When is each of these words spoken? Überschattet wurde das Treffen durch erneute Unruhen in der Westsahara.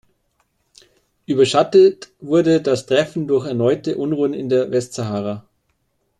Überschattet 1.27 2.09
wurde 2.21 2.59
das 2.59 2.87
Treffen 2.87 3.27
durch 3.27 3.45
erneute 3.45 3.97
Unruhen 3.97 4.33
in 4.33 4.49
der 4.49 4.71
Westsahara. 4.71 5.47